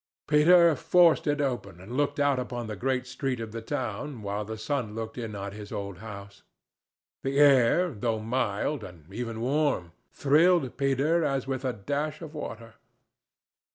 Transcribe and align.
Peter 0.27 0.75
forced 0.75 1.27
it 1.27 1.39
open 1.39 1.79
and 1.79 1.95
looked 1.95 2.19
out 2.19 2.39
upon 2.39 2.65
the 2.65 2.75
great 2.75 3.05
street 3.05 3.39
of 3.39 3.51
the 3.51 3.61
town, 3.61 4.23
while 4.23 4.43
the 4.43 4.57
sun 4.57 4.95
looked 4.95 5.15
in 5.15 5.35
at 5.35 5.53
his 5.53 5.71
old 5.71 5.99
house. 5.99 6.41
The 7.21 7.37
air, 7.37 7.91
though 7.91 8.17
mild, 8.17 8.83
and 8.83 9.13
even 9.13 9.41
warm, 9.41 9.91
thrilled 10.11 10.75
Peter 10.75 11.23
as 11.23 11.45
with 11.45 11.63
a 11.63 11.73
dash 11.73 12.19
of 12.23 12.33
water. 12.33 12.73